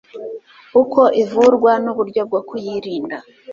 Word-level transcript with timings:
uko 0.81 1.01
ivurwa 1.23 1.71
n'uburyo 1.83 2.21
bwo 2.29 2.41
kuyirinda 2.47 3.17